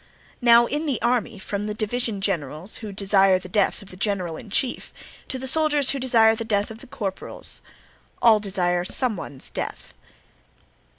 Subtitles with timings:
[0.41, 4.35] Now in the army, from the division generals who desire the death of the general
[4.35, 4.91] in chief,
[5.27, 7.61] to the soldiers who desire the death of the corporals,
[8.19, 9.93] all desire some one's death.